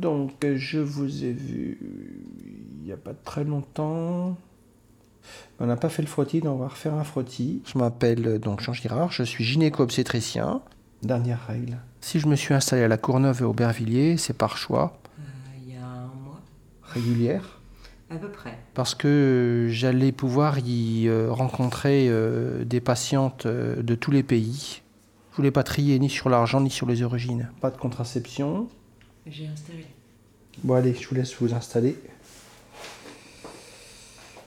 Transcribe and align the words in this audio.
Donc, 0.00 0.32
je 0.56 0.78
vous 0.78 1.24
ai 1.24 1.32
vu 1.32 1.78
il 2.80 2.86
n'y 2.86 2.92
a 2.92 2.96
pas 2.96 3.12
très 3.12 3.44
longtemps. 3.44 4.36
On 5.60 5.66
n'a 5.66 5.76
pas 5.76 5.90
fait 5.90 6.00
le 6.00 6.08
frottis, 6.08 6.40
donc 6.40 6.56
on 6.56 6.62
va 6.62 6.68
refaire 6.68 6.94
un 6.94 7.04
frottis. 7.04 7.62
Je 7.66 7.76
m'appelle 7.76 8.26
euh, 8.26 8.38
donc 8.38 8.62
Jean 8.62 8.72
Girard, 8.72 9.12
je 9.12 9.22
suis 9.22 9.44
gynéco-obstétricien. 9.44 10.62
Dernière 11.02 11.46
règle. 11.46 11.76
Si 12.00 12.18
je 12.18 12.26
me 12.26 12.34
suis 12.36 12.54
installé 12.54 12.82
à 12.82 12.88
la 12.88 12.96
Courneuve 12.96 13.42
et 13.42 13.44
au 13.44 13.50
Aubervilliers, 13.50 14.16
c'est 14.16 14.32
par 14.32 14.56
choix. 14.56 14.98
Euh, 15.18 15.22
Il 15.62 15.74
y 15.74 15.76
a 15.76 15.84
un 15.84 16.06
mois, 16.24 16.40
Régulière. 16.82 17.60
à 18.10 18.16
peu 18.16 18.30
près. 18.30 18.58
Parce 18.72 18.94
que 18.94 19.66
j'allais 19.70 20.12
pouvoir 20.12 20.58
y 20.60 21.06
euh, 21.08 21.30
rencontrer 21.30 22.06
euh, 22.08 22.64
des 22.64 22.80
patientes 22.80 23.44
euh, 23.44 23.82
de 23.82 23.94
tous 23.94 24.10
les 24.10 24.22
pays. 24.22 24.80
Je 25.32 25.36
voulais 25.36 25.50
pas 25.50 25.62
trier 25.62 25.98
ni 25.98 26.08
sur 26.08 26.30
l'argent 26.30 26.62
ni 26.62 26.70
sur 26.70 26.86
les 26.86 27.02
origines. 27.02 27.50
Pas 27.60 27.70
de 27.70 27.76
contraception. 27.76 28.68
J'ai 29.30 29.46
installé. 29.46 29.86
Bon 30.64 30.74
allez, 30.74 30.92
je 30.92 31.08
vous 31.08 31.14
laisse 31.14 31.36
vous 31.36 31.54
installer. 31.54 31.96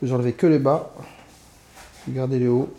Vous 0.02 0.12
enlevez 0.12 0.34
que 0.34 0.46
le 0.46 0.60
bas. 0.60 0.94
Vous 2.06 2.14
gardez 2.14 2.38
le 2.38 2.50
haut. 2.50 2.74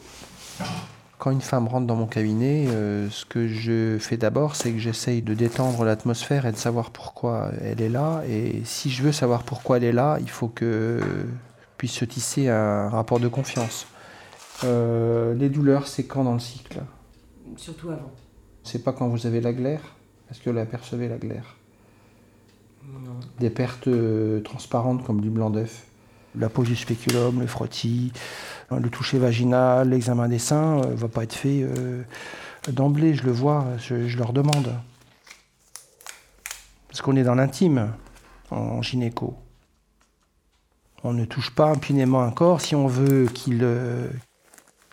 Quand 1.17 1.31
une 1.31 1.41
femme 1.41 1.67
rentre 1.67 1.87
dans 1.87 1.97
mon 1.97 2.07
cabinet, 2.07 2.67
euh, 2.69 3.09
ce 3.09 3.25
que 3.25 3.49
je 3.49 3.97
fais 3.99 4.19
d'abord, 4.19 4.55
c'est 4.55 4.71
que 4.73 4.79
j'essaye 4.79 5.23
de 5.23 5.33
détendre 5.33 5.83
l'atmosphère 5.85 6.45
et 6.45 6.53
de 6.53 6.59
savoir 6.59 6.91
pourquoi 6.91 7.53
elle 7.63 7.81
est 7.81 7.89
là. 7.89 8.23
Et 8.29 8.61
si 8.67 8.91
je 8.91 9.03
veux 9.03 9.13
savoir 9.13 9.43
pourquoi 9.43 9.79
elle 9.79 9.85
est 9.85 9.93
là, 9.93 10.19
il 10.21 10.29
faut 10.29 10.49
que 10.49 11.01
puisse 11.79 11.95
se 11.95 12.05
tisser 12.05 12.51
un 12.51 12.91
rapport 12.91 13.19
de 13.19 13.29
confiance. 13.29 13.87
Euh, 14.65 15.33
les 15.33 15.49
douleurs, 15.49 15.87
c'est 15.87 16.05
quand 16.05 16.25
dans 16.25 16.35
le 16.35 16.39
cycle? 16.39 16.83
Surtout 17.57 17.89
avant. 17.89 18.13
C'est 18.63 18.85
pas 18.85 18.93
quand 18.93 19.09
vous 19.09 19.27
avez 19.27 19.41
la 19.41 19.55
glaire? 19.55 19.81
Est-ce 20.31 20.41
que 20.41 20.51
vous 20.51 20.57
l'apercevez 20.57 21.09
la 21.09 21.17
glaire? 21.17 21.57
Non. 22.93 23.21
des 23.39 23.51
pertes 23.51 23.89
euh, 23.89 24.41
transparentes 24.41 25.05
comme 25.05 25.21
du 25.21 25.31
blanc 25.31 25.51
d'œuf. 25.51 25.85
La 26.37 26.49
pose 26.49 26.67
du 26.67 26.77
spéculum, 26.77 27.41
le 27.41 27.47
frottis, 27.47 28.13
euh, 28.73 28.79
le 28.79 28.91
toucher 28.91 29.19
vaginal, 29.19 29.89
l'examen 29.91 30.29
des 30.29 30.39
seins 30.39 30.81
ne 30.81 30.95
va 30.95 31.09
pas 31.09 31.23
être 31.25 31.35
fait 31.35 31.63
euh, 31.63 32.03
d'emblée, 32.73 33.15
je 33.15 33.25
le 33.25 33.33
vois, 33.33 33.67
je, 33.79 34.09
je 34.09 34.19
leur 34.19 34.33
demande. 34.33 34.75
Parce 36.89 37.03
qu'on 37.03 37.17
est 37.17 37.25
dans 37.25 37.35
l'intime 37.35 37.93
en 38.51 38.83
gynéco. 38.83 39.37
On 41.03 41.13
ne 41.13 41.25
touche 41.25 41.51
pas 41.51 41.67
impunément 41.67 42.23
un 42.23 42.31
corps 42.31 42.61
si 42.61 42.75
on 42.75 42.87
veut 42.87 43.27
qu'il 43.27 43.61
euh, 43.63 44.09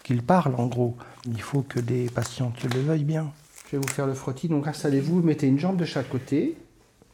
qu'il 0.04 0.22
parle, 0.22 0.56
en 0.56 0.68
gros. 0.68 0.98
Il 1.26 1.42
faut 1.42 1.62
que 1.62 1.80
les 1.80 2.10
patientes 2.10 2.64
le 2.64 2.82
veuillent 2.82 3.06
bien. 3.06 3.32
Je 3.68 3.78
vais 3.78 3.82
vous 3.82 3.88
faire 3.88 4.08
le 4.08 4.14
frottis, 4.14 4.50
donc 4.50 4.68
installez-vous, 4.68 5.22
mettez 5.22 5.48
une 5.48 5.60
jambe 5.60 5.78
de 5.78 5.86
chaque 5.86 6.10
côté. 6.10 6.58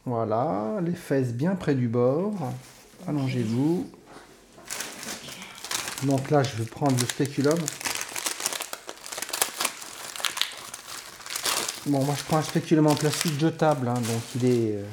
Voilà, 0.04 0.80
les 0.82 0.94
fesses 0.94 1.32
bien 1.34 1.54
près 1.54 1.74
du 1.74 1.88
bord. 1.88 2.32
Allongez-vous. 3.06 3.86
Donc 6.04 6.30
là, 6.30 6.42
je 6.42 6.56
vais 6.56 6.64
prendre 6.64 6.96
le 6.98 7.06
spéculum. 7.06 7.58
Bon, 11.86 12.04
moi 12.04 12.14
je 12.18 12.24
prends 12.24 12.36
un 12.36 12.42
spéculum 12.42 12.86
en 12.86 12.94
plastique 12.94 13.38
jetable, 13.40 13.88
hein, 13.88 13.94
donc 13.94 14.22
il 14.36 14.44
est, 14.44 14.76
euh, 14.76 14.84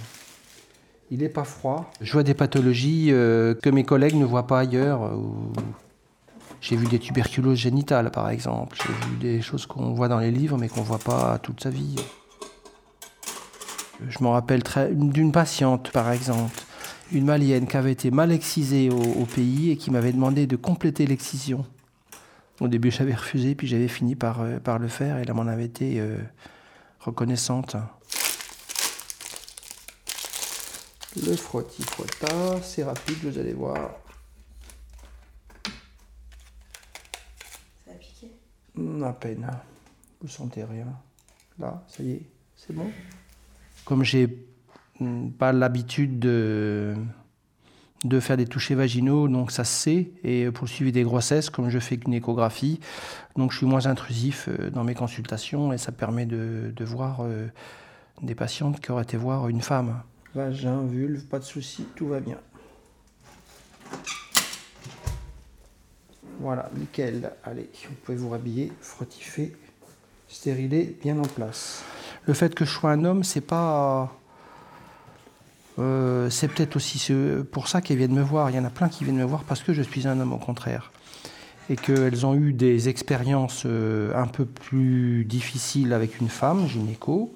il 1.12 1.24
est 1.24 1.30
pas 1.30 1.44
froid. 1.44 1.92
Je 2.00 2.12
vois 2.14 2.24
des 2.24 2.34
pathologies 2.34 3.08
euh, 3.12 3.54
que 3.54 3.70
mes 3.70 3.84
collègues 3.84 4.16
ne 4.16 4.24
voient 4.24 4.48
pas 4.48 4.60
ailleurs. 4.60 5.04
euh, 5.04 5.18
J'ai 6.62 6.78
vu 6.78 6.88
des 6.88 7.00
tuberculoses 7.00 7.60
génitales, 7.60 8.12
par 8.12 8.30
exemple. 8.30 8.78
J'ai 8.82 8.94
vu 9.10 9.18
des 9.18 9.42
choses 9.42 9.66
qu'on 9.66 9.94
voit 9.94 10.08
dans 10.08 10.20
les 10.20 10.32
livres, 10.32 10.58
mais 10.58 10.70
qu'on 10.70 10.84
voit 10.84 11.00
pas 11.00 11.38
toute 11.40 11.62
sa 11.62 11.70
vie. 11.70 11.96
Je 14.08 14.24
me 14.24 14.28
rappelle 14.30 14.62
très- 14.64 14.94
d'une 14.94 15.32
patiente, 15.32 15.92
par 15.92 16.12
exemple, 16.12 16.60
une 17.12 17.26
malienne 17.26 17.68
qui 17.68 17.78
avait 17.78 17.92
été 17.92 18.12
mal 18.12 18.32
excisée 18.32 18.90
au, 18.90 19.00
au 19.02 19.26
pays 19.26 19.72
et 19.72 19.78
qui 19.78 19.92
m'avait 19.92 20.12
demandé 20.12 20.48
de 20.48 20.56
compléter 20.56 21.06
l'excision. 21.08 21.66
Au 22.60 22.68
début, 22.68 22.92
j'avais 22.92 23.14
refusé, 23.16 23.56
puis 23.56 23.68
j'avais 23.68 23.88
fini 23.88 24.16
par, 24.16 24.42
euh, 24.42 24.60
par 24.60 24.80
le 24.80 24.88
faire, 24.88 25.18
et 25.18 25.22
elle 25.22 25.34
m'en 25.34 25.48
avait 25.48 25.66
été 25.66 26.00
euh, 26.00 26.18
reconnaissante. 27.00 27.76
Le 31.26 31.36
frottis 31.36 31.84
frotta, 31.84 32.62
c'est 32.62 32.84
rapide, 32.84 33.18
vous 33.24 33.38
allez 33.38 33.54
voir. 33.54 33.92
Ça 37.86 37.92
a 37.92 37.96
piqué? 37.96 38.32
Hmm, 38.76 39.04
À 39.04 39.14
peine. 39.14 39.50
Vous 40.22 40.28
sentez 40.28 40.64
rien. 40.64 40.88
Là, 41.60 41.84
ça 41.88 42.04
y 42.04 42.12
est, 42.12 42.22
c'est 42.58 42.74
bon? 42.74 42.90
Comme 43.86 44.04
j'ai 44.04 44.46
hmm, 45.00 45.30
pas 45.30 45.54
l'habitude 45.54 46.20
de, 46.20 46.96
faire 48.20 48.38
des 48.38 48.46
touchés 48.46 48.76
vaginaux, 48.76 49.28
donc 49.28 49.52
ça 49.52 49.64
se 49.64 49.84
sait. 49.84 50.12
Et 50.24 50.50
pour 50.52 50.66
le 50.66 50.70
suivi 50.70 50.92
des 50.92 51.04
grossesses, 51.04 51.50
comme 51.50 51.70
je 51.70 51.80
fais 51.80 51.98
qu'une 51.98 52.14
échographie, 52.14 52.80
donc 53.36 53.52
je 53.52 53.58
suis 53.58 53.66
moins 53.66 53.86
intrusif 53.86 54.50
euh, 54.50 54.70
dans 54.72 54.84
mes 54.84 54.96
consultations 54.96 55.72
et 55.72 55.78
ça 55.78 55.92
permet 55.92 56.26
de, 56.26 56.74
voir 56.82 57.20
euh, 57.22 57.48
des 58.22 58.36
patientes 58.36 58.82
qui 58.82 58.92
auraient 58.92 59.04
été 59.04 59.18
voir 59.18 59.48
une 59.48 59.62
femme. 59.62 60.02
Vagin, 60.34 60.84
vulve, 60.84 61.26
pas 61.26 61.40
de 61.40 61.46
souci, 61.46 61.86
tout 61.96 62.08
va 62.08 62.20
bien. 62.20 62.38
Voilà, 66.40 66.70
nickel. 66.76 67.32
Allez, 67.44 67.70
vous 67.88 67.96
pouvez 68.04 68.18
vous 68.18 68.30
rhabiller, 68.30 68.72
frottifé, 68.82 69.56
stérilé, 70.28 70.98
bien 71.02 71.18
en 71.18 71.28
place. 71.28 71.84
Le 72.28 72.34
fait 72.34 72.56
que 72.56 72.66
je 72.66 72.72
sois 72.72 72.92
un 72.92 73.06
homme, 73.06 73.24
c'est 73.24 73.42
pas. 73.42 74.12
euh, 75.78 76.30
c'est 76.30 76.48
peut-être 76.48 76.76
aussi 76.76 77.12
pour 77.52 77.68
ça 77.68 77.82
qu'elles 77.82 77.98
viennent 77.98 78.14
me 78.14 78.24
voir. 78.24 78.50
Il 78.50 78.56
y 78.56 78.60
en 78.60 78.66
a 78.66 78.70
plein 78.70 78.90
qui 78.90 79.04
viennent 79.04 79.18
me 79.18 79.26
voir 79.26 79.44
parce 79.44 79.62
que 79.62 79.74
je 79.74 79.82
suis 79.84 80.08
un 80.08 80.20
homme, 80.20 80.34
au 80.34 80.38
contraire. 80.38 80.92
Et 81.70 81.76
qu'elles 81.76 82.26
ont 82.26 82.36
eu 82.36 82.54
des 82.54 82.90
expériences 82.90 83.64
euh, 83.66 84.14
un 84.16 84.28
peu 84.28 84.46
plus 84.46 85.26
difficiles 85.26 85.94
avec 85.94 86.20
une 86.20 86.30
femme, 86.30 86.68
gynéco. 86.68 87.34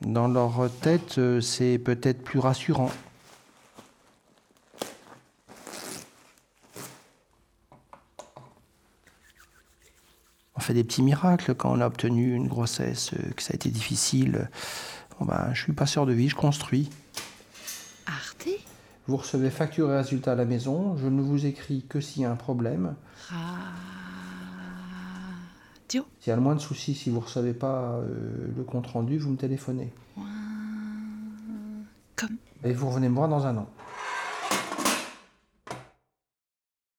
Dans 0.00 0.28
leur 0.28 0.68
tête, 0.80 1.18
euh, 1.18 1.40
c'est 1.40 1.78
peut-être 1.78 2.22
plus 2.22 2.38
rassurant. 2.38 2.90
On 10.60 10.62
fait 10.62 10.74
des 10.74 10.84
petits 10.84 11.02
miracles 11.02 11.54
quand 11.54 11.72
on 11.72 11.80
a 11.80 11.86
obtenu 11.86 12.34
une 12.34 12.46
grossesse, 12.46 13.14
euh, 13.14 13.30
que 13.34 13.42
ça 13.42 13.52
a 13.52 13.54
été 13.54 13.70
difficile. 13.70 14.50
Bon 15.18 15.24
ben, 15.24 15.54
je 15.54 15.62
suis 15.62 15.72
passeur 15.72 16.04
de 16.04 16.12
vie, 16.12 16.28
je 16.28 16.36
construis. 16.36 16.90
Arte? 18.04 18.48
Vous 19.06 19.16
recevez 19.16 19.48
facture 19.48 19.90
et 19.90 19.96
résultat 19.96 20.32
à 20.32 20.34
la 20.34 20.44
maison. 20.44 20.98
Je 20.98 21.06
ne 21.06 21.22
vous 21.22 21.46
écris 21.46 21.86
que 21.88 22.02
s'il 22.02 22.20
y 22.20 22.24
a 22.26 22.30
un 22.30 22.36
problème. 22.36 22.94
Radio 23.30 23.64
S'il 26.20 26.28
y 26.28 26.30
a 26.30 26.36
le 26.36 26.42
moins 26.42 26.56
de 26.56 26.60
soucis, 26.60 26.94
si 26.94 27.08
vous 27.08 27.20
ne 27.20 27.22
recevez 27.22 27.54
pas 27.54 27.94
euh, 27.94 28.52
le 28.54 28.62
compte 28.62 28.88
rendu, 28.88 29.16
vous 29.16 29.30
me 29.30 29.38
téléphonez. 29.38 29.94
Comme 32.16 32.36
Et 32.64 32.74
vous 32.74 32.90
revenez 32.90 33.08
me 33.08 33.14
voir 33.14 33.30
dans 33.30 33.46
un 33.46 33.56
an. 33.56 33.66